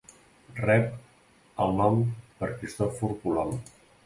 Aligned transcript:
Rep 0.61 0.87
el 1.67 1.75
nom 1.83 2.01
per 2.41 2.51
Cristòfor 2.57 3.15
Colom. 3.23 3.55